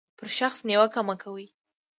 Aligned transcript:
پر 0.17 0.27
شخص 0.37 0.59
نیوکه 0.67 1.01
مه 1.07 1.15
کوئ. 1.21 1.45